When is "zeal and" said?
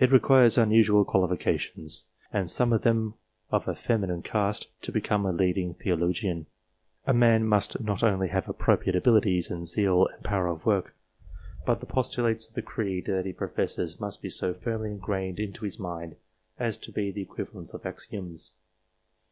9.64-10.24